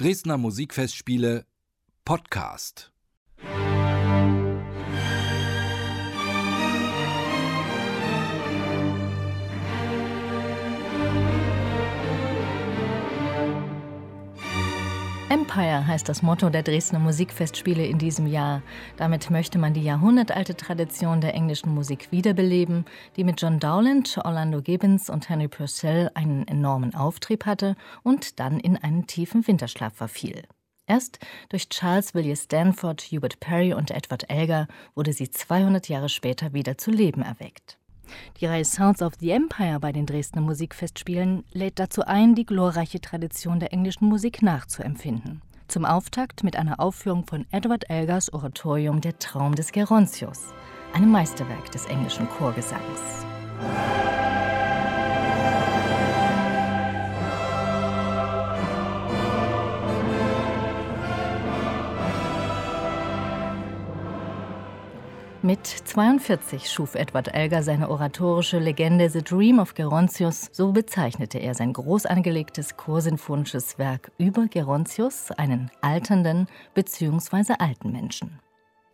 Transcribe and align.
Dresdner 0.00 0.38
Musikfestspiele 0.38 1.44
Podcast. 2.04 2.92
Empire 15.38 15.86
heißt 15.86 16.08
das 16.08 16.22
Motto 16.22 16.50
der 16.50 16.64
Dresdner 16.64 16.98
Musikfestspiele 16.98 17.86
in 17.86 17.98
diesem 17.98 18.26
Jahr. 18.26 18.60
Damit 18.96 19.30
möchte 19.30 19.56
man 19.56 19.72
die 19.72 19.84
jahrhundertalte 19.84 20.56
Tradition 20.56 21.20
der 21.20 21.32
englischen 21.32 21.72
Musik 21.72 22.10
wiederbeleben, 22.10 22.84
die 23.14 23.22
mit 23.22 23.40
John 23.40 23.60
Dowland, 23.60 24.18
Orlando 24.24 24.60
Gibbons 24.60 25.08
und 25.08 25.28
Henry 25.28 25.46
Purcell 25.46 26.10
einen 26.14 26.48
enormen 26.48 26.92
Auftrieb 26.96 27.46
hatte 27.46 27.76
und 28.02 28.40
dann 28.40 28.58
in 28.58 28.76
einen 28.78 29.06
tiefen 29.06 29.46
Winterschlaf 29.46 29.94
verfiel. 29.94 30.42
Erst 30.88 31.20
durch 31.50 31.68
Charles 31.68 32.14
William 32.14 32.34
Stanford, 32.34 33.00
Hubert 33.00 33.38
Perry 33.38 33.72
und 33.72 33.92
Edward 33.92 34.28
Elgar 34.28 34.66
wurde 34.96 35.12
sie 35.12 35.30
200 35.30 35.88
Jahre 35.88 36.08
später 36.08 36.52
wieder 36.52 36.78
zu 36.78 36.90
Leben 36.90 37.22
erweckt. 37.22 37.78
Die 38.40 38.46
Reihe 38.46 38.64
Sounds 38.64 39.02
of 39.02 39.14
the 39.20 39.30
Empire 39.30 39.80
bei 39.80 39.92
den 39.92 40.06
Dresdner 40.06 40.42
Musikfestspielen 40.42 41.44
lädt 41.52 41.78
dazu 41.78 42.02
ein, 42.02 42.34
die 42.34 42.46
glorreiche 42.46 43.00
Tradition 43.00 43.60
der 43.60 43.72
englischen 43.72 44.06
Musik 44.06 44.42
nachzuempfinden. 44.42 45.42
Zum 45.68 45.84
Auftakt 45.84 46.44
mit 46.44 46.56
einer 46.56 46.80
Aufführung 46.80 47.26
von 47.26 47.46
Edward 47.50 47.90
Elgars 47.90 48.32
Oratorium 48.32 49.00
Der 49.00 49.18
Traum 49.18 49.54
des 49.54 49.72
Gerontius, 49.72 50.54
einem 50.94 51.10
Meisterwerk 51.10 51.70
des 51.70 51.84
englischen 51.86 52.28
Chorgesangs. 52.28 53.26
Mit 65.48 65.66
42 65.66 66.70
schuf 66.70 66.94
Edward 66.94 67.28
Elgar 67.32 67.62
seine 67.62 67.88
oratorische 67.88 68.58
Legende 68.58 69.08
The 69.08 69.22
Dream 69.22 69.58
of 69.58 69.72
Gerontius. 69.72 70.50
So 70.52 70.72
bezeichnete 70.72 71.38
er 71.38 71.54
sein 71.54 71.72
groß 71.72 72.04
angelegtes 72.04 72.76
chorsinfonisches 72.76 73.78
Werk 73.78 74.12
über 74.18 74.46
Gerontius, 74.46 75.30
einen 75.30 75.70
alternden 75.80 76.48
bzw. 76.74 77.54
alten 77.60 77.92
Menschen. 77.92 78.40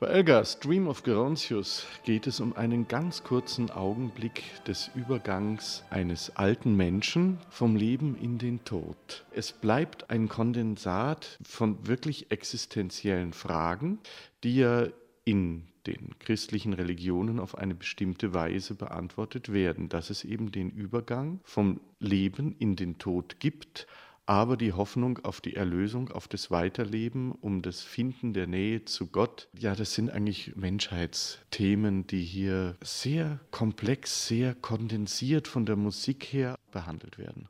Bei 0.00 0.06
Elgars 0.06 0.58
Dream 0.58 0.88
of 0.88 1.02
Gerontius 1.02 1.84
geht 2.04 2.26
es 2.26 2.40
um 2.40 2.56
einen 2.56 2.88
ganz 2.88 3.24
kurzen 3.24 3.70
Augenblick 3.70 4.42
des 4.64 4.90
Übergangs 4.94 5.84
eines 5.90 6.34
alten 6.34 6.74
Menschen 6.74 7.36
vom 7.50 7.76
Leben 7.76 8.16
in 8.16 8.38
den 8.38 8.64
Tod. 8.64 9.26
Es 9.32 9.52
bleibt 9.52 10.08
ein 10.08 10.30
Kondensat 10.30 11.38
von 11.42 11.86
wirklich 11.86 12.30
existenziellen 12.30 13.34
Fragen, 13.34 13.98
die 14.42 14.62
er 14.62 14.94
in 15.26 15.68
den 15.88 16.18
christlichen 16.18 16.74
Religionen 16.74 17.40
auf 17.40 17.56
eine 17.56 17.74
bestimmte 17.74 18.34
Weise 18.34 18.74
beantwortet 18.74 19.52
werden, 19.52 19.88
dass 19.88 20.10
es 20.10 20.24
eben 20.24 20.52
den 20.52 20.70
Übergang 20.70 21.40
vom 21.44 21.80
Leben 21.98 22.54
in 22.58 22.76
den 22.76 22.98
Tod 22.98 23.40
gibt, 23.40 23.86
aber 24.28 24.58
die 24.58 24.74
Hoffnung 24.74 25.18
auf 25.24 25.40
die 25.40 25.56
Erlösung, 25.56 26.10
auf 26.10 26.28
das 26.28 26.50
Weiterleben, 26.50 27.32
um 27.32 27.62
das 27.62 27.80
Finden 27.80 28.34
der 28.34 28.46
Nähe 28.46 28.84
zu 28.84 29.06
Gott, 29.06 29.48
ja, 29.58 29.74
das 29.74 29.94
sind 29.94 30.10
eigentlich 30.10 30.54
Menschheitsthemen, 30.54 32.06
die 32.06 32.22
hier 32.22 32.76
sehr 32.82 33.40
komplex, 33.50 34.26
sehr 34.26 34.54
kondensiert 34.54 35.48
von 35.48 35.64
der 35.64 35.76
Musik 35.76 36.24
her 36.24 36.56
behandelt 36.72 37.16
werden. 37.16 37.48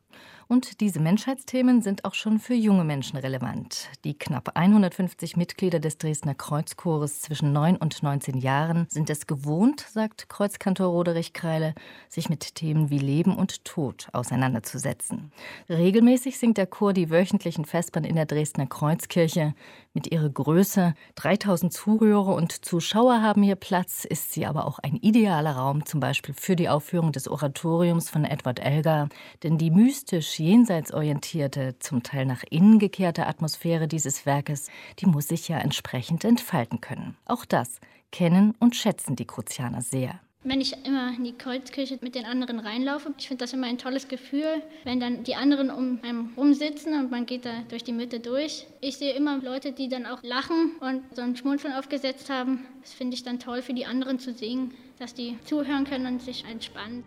Und 0.51 0.81
diese 0.81 0.99
Menschheitsthemen 0.99 1.83
sind 1.83 2.07
auch 2.07 2.15
schon 2.15 2.39
für 2.39 2.55
junge 2.55 2.83
Menschen 2.83 3.19
relevant. 3.19 3.91
Die 4.05 4.17
knapp 4.17 4.57
150 4.57 5.37
Mitglieder 5.37 5.79
des 5.79 5.99
Dresdner 5.99 6.35
Kreuzchores 6.35 7.21
zwischen 7.21 7.53
9 7.53 7.77
und 7.77 8.03
19 8.03 8.39
Jahren 8.39 8.87
sind 8.89 9.11
es 9.11 9.27
gewohnt, 9.27 9.81
sagt 9.93 10.31
Kreuzkantor 10.31 10.87
Roderich 10.87 11.35
Kreile, 11.35 11.75
sich 12.09 12.31
mit 12.31 12.55
Themen 12.55 12.89
wie 12.89 12.99
Leben 12.99 13.37
und 13.37 13.67
Tod 13.67 14.09
auseinanderzusetzen. 14.15 15.33
Regelmäßig 15.69 16.39
singt 16.39 16.57
der 16.57 16.67
Chor 16.69 16.93
die 16.93 17.11
wöchentlichen 17.11 17.65
Vespern 17.65 18.05
in 18.05 18.15
der 18.15 18.27
Dresdner 18.27 18.67
Kreuzkirche. 18.67 19.55
Mit 19.93 20.13
ihrer 20.13 20.29
Größe, 20.29 20.95
3000 21.17 21.73
Zuhörer 21.73 22.35
und 22.35 22.65
Zuschauer 22.65 23.21
haben 23.21 23.43
hier 23.43 23.57
Platz, 23.57 24.05
ist 24.05 24.33
sie 24.33 24.47
aber 24.47 24.67
auch 24.67 24.79
ein 24.79 24.95
idealer 24.97 25.57
Raum, 25.57 25.85
zum 25.85 25.99
Beispiel 25.99 26.35
für 26.35 26.55
die 26.55 26.69
Aufführung 26.69 27.11
des 27.11 27.27
Oratoriums 27.27 28.09
von 28.09 28.25
Edward 28.25 28.61
Elgar. 28.61 29.09
Denn 29.43 29.59
die 29.59 29.73
mystisch 29.73 30.39
jenseitsorientierte, 30.39 31.79
zum 31.81 32.05
Teil 32.05 32.27
nach 32.27 32.45
innen 32.49 32.79
gekehrte 32.79 33.27
Atmosphäre 33.27 33.89
dieses 33.89 34.25
Werkes, 34.25 34.69
die 35.01 35.07
muss 35.07 35.29
sich 35.29 35.49
ja 35.49 35.59
entsprechend 35.59 36.25
entfalten 36.25 36.81
können. 36.81 37.17
Auch 37.27 37.45
das 37.45 37.81
kennen 38.13 38.55
und 38.61 38.77
schätzen 38.77 39.17
die 39.17 39.27
Kruzianer 39.27 39.83
sehr. 39.83 40.21
Wenn 40.45 40.61
ich 40.61 40.87
immer 40.87 41.13
in 41.17 41.25
die 41.25 41.37
Kreuzkirche 41.37 41.99
mit 42.01 42.15
den 42.15 42.25
anderen 42.25 42.61
reinlaufe, 42.61 43.13
ich 43.19 43.27
finde 43.27 43.43
das 43.43 43.53
immer 43.53 43.67
ein 43.67 43.77
tolles 43.77 44.07
Gefühl, 44.07 44.63
wenn 44.85 45.01
dann 45.01 45.25
die 45.25 45.35
anderen 45.35 45.69
um 45.69 45.99
einen 46.03 46.33
rumsitzen 46.37 46.95
und 46.95 47.11
man 47.11 47.27
geht 47.27 47.45
da 47.45 47.63
durch 47.69 47.83
die 47.83 47.93
Mitte 47.93 48.21
durch. 48.21 48.67
Ich 48.81 48.99
sehe 48.99 49.15
immer 49.15 49.39
Leute, 49.39 49.73
die 49.73 49.89
dann 49.89 50.07
auch 50.07 50.23
lachen 50.23 50.77
und 50.79 51.03
so 51.17 51.23
ein 51.23 51.37
Schmunzeln 51.37 51.75
aufgesetzt 51.75 52.31
haben. 52.31 52.65
Das 52.83 52.93
finde 52.93 53.15
ich 53.15 53.25
dann 53.25 53.41
toll 53.41 53.63
für 53.63 53.75
die 53.75 53.87
anderen 53.87 54.21
zu 54.21 54.33
sehen, 54.33 54.73
dass 55.01 55.13
die 55.13 55.37
zuhören 55.45 55.85
können 55.85 56.07
und 56.07 56.23
sich 56.23 56.45
entspannen. 56.45 57.03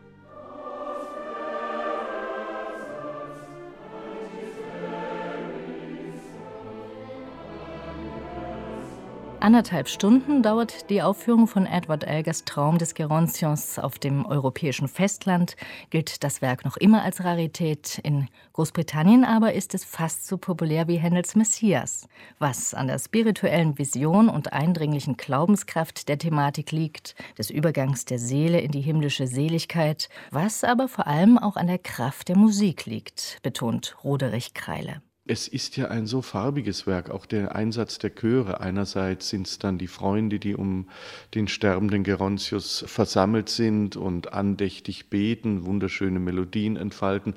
Anderthalb 9.42 9.90
Stunden 9.90 10.44
dauert 10.44 10.92
die 10.92 11.02
Aufführung 11.02 11.48
von 11.48 11.66
Edward 11.66 12.04
Elgers 12.04 12.46
Traum 12.46 12.78
des 12.78 12.94
Gerontios. 12.94 13.80
Auf 13.80 13.98
dem 13.98 14.24
europäischen 14.24 14.88
Festland 14.88 15.56
gilt 15.90 16.24
das 16.24 16.44
Werk 16.44 16.64
noch 16.64 16.78
immer 16.78 17.02
als 17.02 17.24
Rarität. 17.24 18.00
In 18.04 18.28
Großbritannien 18.54 19.26
aber 19.26 19.54
ist 19.54 19.74
es 19.74 19.84
fast 19.84 20.28
so 20.28 20.38
populär 20.38 20.88
wie 20.88 20.98
Händels 20.98 21.36
Messias. 21.36 22.08
Was 22.38 22.76
an 22.76 22.86
der 22.86 23.00
spirituellen 23.00 23.80
Vision 23.80 24.30
und 24.30 24.54
eindringlichen 24.54 25.18
Glaubenskraft 25.18 26.08
der 26.08 26.20
Thematik 26.20 26.72
liegt, 26.72 27.16
des 27.40 27.50
Übergangs 27.50 28.06
der 28.06 28.20
Seele 28.20 28.62
in 28.62 28.72
die 28.72 28.82
himmlische 28.82 29.26
Seligkeit, 29.26 30.10
was 30.30 30.64
aber 30.64 30.88
vor 30.88 31.08
allem 31.08 31.40
auch 31.40 31.56
an 31.56 31.66
der 31.66 31.80
Kraft 31.80 32.30
der 32.30 32.38
Musik 32.38 32.86
liegt, 32.86 33.40
betont 33.42 33.98
Roderich 34.04 34.54
Kreile. 34.54 35.02
Es 35.32 35.48
ist 35.48 35.78
ja 35.78 35.88
ein 35.88 36.08
so 36.08 36.22
farbiges 36.22 36.88
Werk, 36.88 37.10
auch 37.10 37.26
der 37.26 37.56
Einsatz 37.56 37.98
der 37.98 38.10
Chöre. 38.14 38.60
Einerseits 38.60 39.30
sind 39.30 39.48
es 39.48 39.60
dann 39.60 39.78
die 39.78 39.88
Freunde, 39.88 40.40
die 40.40 40.56
um 40.56 40.90
den 41.36 41.48
sterbenden 41.48 42.04
Gerontius 42.04 42.84
versammelt 42.86 43.48
sind 43.48 43.96
und 43.96 44.34
andächtig 44.34 45.10
beten, 45.10 45.66
wunderschöne 45.66 46.20
Melodien 46.20 46.76
entfalten. 46.76 47.36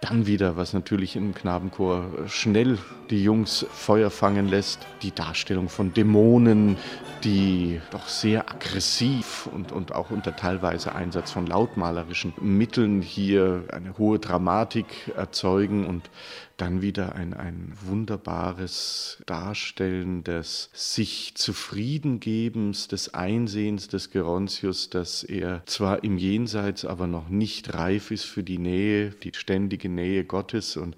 Dann 0.00 0.26
wieder, 0.26 0.56
was 0.56 0.72
natürlich 0.72 1.16
im 1.16 1.34
Knabenchor 1.34 2.06
schnell 2.28 2.78
die 3.10 3.22
Jungs 3.22 3.66
Feuer 3.70 4.08
fangen 4.08 4.48
lässt, 4.48 4.78
die 5.02 5.14
Darstellung 5.14 5.68
von 5.68 5.92
Dämonen, 5.92 6.78
die 7.24 7.78
doch 7.90 8.08
sehr 8.08 8.50
aggressiv 8.50 9.50
und, 9.52 9.70
und 9.70 9.94
auch 9.94 10.10
unter 10.10 10.34
teilweise 10.34 10.94
Einsatz 10.94 11.30
von 11.30 11.46
lautmalerischen 11.46 12.32
Mitteln 12.40 13.02
hier 13.02 13.64
eine 13.70 13.98
hohe 13.98 14.18
Dramatik 14.18 15.12
erzeugen 15.14 15.84
und 15.86 16.08
dann 16.56 16.82
wieder 16.82 17.14
ein, 17.14 17.34
ein 17.34 17.72
wunderbares 17.82 19.22
Darstellen 19.26 20.22
des 20.24 20.70
sich 20.72 21.34
Zufriedengebens, 21.34 22.88
des 22.88 23.12
Einsehens 23.14 23.88
des 23.88 24.10
Gerontius, 24.10 24.90
dass 24.90 25.24
er 25.24 25.62
zwar 25.66 26.04
im 26.04 26.18
Jenseits, 26.18 26.84
aber 26.84 27.06
noch 27.06 27.28
nicht 27.28 27.74
reif 27.74 28.10
ist 28.10 28.24
für 28.24 28.42
die 28.42 28.58
Nähe, 28.58 29.10
die 29.10 29.32
ständige 29.34 29.88
Nähe 29.88 30.24
Gottes 30.24 30.76
und 30.76 30.96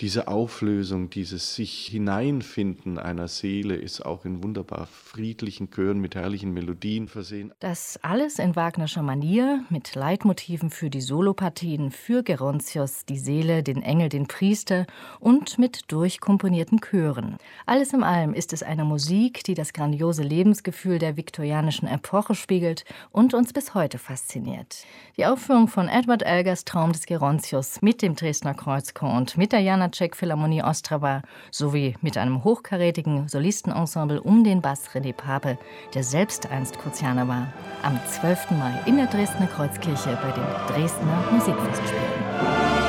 diese 0.00 0.28
Auflösung, 0.28 1.10
dieses 1.10 1.54
sich 1.54 1.86
hineinfinden 1.86 2.98
einer 2.98 3.28
Seele 3.28 3.76
ist 3.76 4.04
auch 4.04 4.24
in 4.24 4.42
wunderbar 4.42 4.86
friedlichen 4.86 5.70
Chören 5.70 5.98
mit 5.98 6.14
herrlichen 6.14 6.52
Melodien 6.52 7.08
versehen. 7.08 7.52
Das 7.60 7.98
alles 8.02 8.38
in 8.38 8.56
Wagnerscher 8.56 9.02
Manier 9.02 9.64
mit 9.70 9.94
Leitmotiven 9.94 10.70
für 10.70 10.90
die 10.90 11.00
Solopartien, 11.00 11.90
für 11.90 12.22
Gerontius, 12.22 13.04
die 13.06 13.18
Seele, 13.18 13.62
den 13.62 13.82
Engel, 13.82 14.08
den 14.08 14.26
Priester 14.26 14.86
und 15.18 15.58
mit 15.58 15.90
durchkomponierten 15.92 16.80
Chören. 16.80 17.36
Alles 17.66 17.92
in 17.92 18.02
allem 18.02 18.34
ist 18.34 18.52
es 18.52 18.62
eine 18.62 18.84
Musik, 18.84 19.44
die 19.44 19.54
das 19.54 19.72
grandiose 19.72 20.22
Lebensgefühl 20.22 20.98
der 20.98 21.16
viktorianischen 21.16 21.88
Epoche 21.88 22.34
spiegelt 22.34 22.84
und 23.12 23.34
uns 23.34 23.52
bis 23.52 23.74
heute 23.74 23.98
fasziniert. 23.98 24.84
Die 25.16 25.26
Aufführung 25.26 25.68
von 25.68 25.88
Edward 25.88 26.22
Elgers 26.22 26.64
Traum 26.64 26.92
des 26.92 27.06
Gerontius 27.06 27.82
mit 27.82 28.02
dem 28.02 28.14
Dresdner 28.14 28.54
Kreuzchor 28.54 29.12
und 29.12 29.36
mit 29.36 29.52
der 29.52 29.60
Janacek 29.60 30.16
Philharmonie 30.16 30.62
Ostrava 30.62 31.22
sowie 31.50 31.94
mit 32.00 32.16
einem 32.16 32.44
hochkarätigen 32.44 33.28
Solistenensemble 33.28 34.20
um 34.20 34.44
den 34.44 34.60
Bass 34.60 34.88
René 34.90 35.12
Pape, 35.12 35.58
der 35.94 36.04
selbst 36.04 36.50
einst 36.50 36.78
Kruzianer 36.78 37.28
war, 37.28 37.52
am 37.82 37.98
12. 38.08 38.52
Mai 38.52 38.72
in 38.86 38.96
der 38.96 39.06
Dresdner 39.06 39.46
Kreuzkirche 39.46 40.18
bei 40.22 40.32
den 40.32 40.44
Dresdner 40.74 41.24
Musikfestspielen. 41.30 42.79